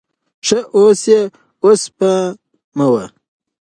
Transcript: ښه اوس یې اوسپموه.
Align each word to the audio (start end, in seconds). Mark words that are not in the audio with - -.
ښه 0.45 0.59
اوس 0.75 1.01
یې 1.11 1.21
اوسپموه. 1.63 3.05